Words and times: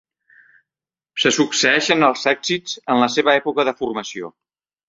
Se 1.25 1.33
succeeixen 1.37 2.07
els 2.09 2.25
èxits 2.33 2.75
en 2.95 3.05
la 3.05 3.13
seva 3.19 3.37
època 3.43 3.67
de 3.71 3.79
formació. 3.83 4.33